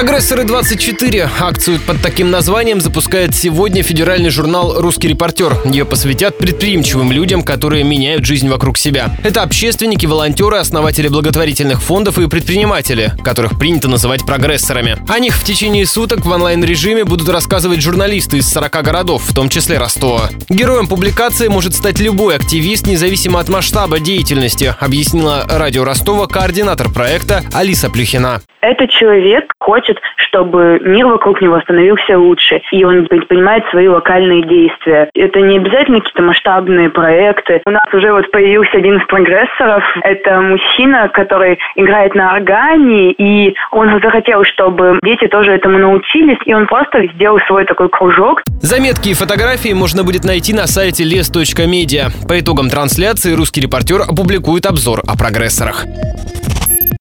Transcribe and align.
Прогрессоры 0.00 0.44
24. 0.44 1.28
Акцию 1.40 1.78
под 1.86 2.00
таким 2.00 2.30
названием 2.30 2.80
запускает 2.80 3.34
сегодня 3.34 3.82
федеральный 3.82 4.30
журнал 4.30 4.80
«Русский 4.80 5.08
репортер». 5.08 5.58
Ее 5.66 5.84
посвятят 5.84 6.38
предприимчивым 6.38 7.12
людям, 7.12 7.42
которые 7.42 7.84
меняют 7.84 8.24
жизнь 8.24 8.48
вокруг 8.48 8.78
себя. 8.78 9.14
Это 9.22 9.42
общественники, 9.42 10.06
волонтеры, 10.06 10.56
основатели 10.56 11.08
благотворительных 11.08 11.82
фондов 11.82 12.18
и 12.18 12.26
предприниматели, 12.30 13.12
которых 13.22 13.58
принято 13.58 13.88
называть 13.88 14.24
прогрессорами. 14.24 14.96
О 15.06 15.18
них 15.18 15.34
в 15.34 15.44
течение 15.44 15.84
суток 15.84 16.24
в 16.24 16.30
онлайн-режиме 16.30 17.04
будут 17.04 17.28
рассказывать 17.28 17.82
журналисты 17.82 18.38
из 18.38 18.50
40 18.50 18.82
городов, 18.82 19.22
в 19.28 19.34
том 19.34 19.50
числе 19.50 19.76
Ростова. 19.76 20.30
Героем 20.48 20.86
публикации 20.86 21.48
может 21.48 21.74
стать 21.74 22.00
любой 22.00 22.36
активист, 22.36 22.86
независимо 22.86 23.38
от 23.38 23.50
масштаба 23.50 24.00
деятельности, 24.00 24.74
объяснила 24.80 25.44
радио 25.46 25.84
Ростова 25.84 26.26
координатор 26.26 26.88
проекта 26.88 27.42
Алиса 27.52 27.90
Плюхина. 27.90 28.40
Этот 28.62 28.90
человек 28.90 29.44
хочет, 29.90 30.02
чтобы 30.16 30.80
мир 30.82 31.06
вокруг 31.06 31.40
него 31.40 31.60
становился 31.60 32.18
лучше, 32.18 32.60
и 32.70 32.84
он 32.84 33.06
предпринимает 33.06 33.64
свои 33.70 33.88
локальные 33.88 34.42
действия. 34.46 35.10
Это 35.14 35.40
не 35.40 35.56
обязательно 35.56 35.98
какие-то 35.98 36.22
масштабные 36.22 36.90
проекты. 36.90 37.62
У 37.66 37.70
нас 37.70 37.86
уже 37.92 38.12
вот 38.12 38.30
появился 38.30 38.76
один 38.76 38.98
из 38.98 39.06
прогрессоров. 39.06 39.82
Это 40.02 40.40
мужчина, 40.40 41.08
который 41.08 41.58
играет 41.76 42.14
на 42.14 42.34
органе, 42.34 43.12
и 43.12 43.54
он 43.72 44.00
захотел, 44.02 44.44
чтобы 44.44 44.98
дети 45.02 45.26
тоже 45.26 45.52
этому 45.52 45.78
научились, 45.78 46.38
и 46.44 46.54
он 46.54 46.66
просто 46.66 47.06
сделал 47.14 47.38
свой 47.46 47.64
такой 47.64 47.88
кружок. 47.88 48.42
Заметки 48.62 49.08
и 49.08 49.14
фотографии 49.14 49.72
можно 49.72 50.04
будет 50.04 50.24
найти 50.24 50.52
на 50.52 50.66
сайте 50.66 51.04
les.media. 51.04 52.10
По 52.28 52.38
итогам 52.38 52.68
трансляции 52.68 53.34
русский 53.34 53.60
репортер 53.60 54.02
опубликует 54.02 54.66
обзор 54.66 55.00
о 55.06 55.16
прогрессорах. 55.16 55.86